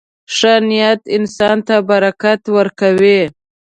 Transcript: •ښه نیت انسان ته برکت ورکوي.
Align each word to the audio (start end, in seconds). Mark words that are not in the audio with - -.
•ښه 0.35 0.53
نیت 0.69 1.01
انسان 1.17 1.57
ته 1.67 1.75
برکت 1.89 2.41
ورکوي. 2.57 3.21